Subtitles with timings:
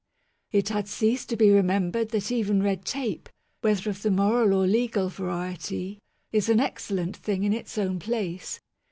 [0.51, 3.29] It had ceased to be remembered that even red tape,
[3.61, 5.99] whether of the moral or legal variety,
[6.31, 8.59] is an excellent thing in its own place.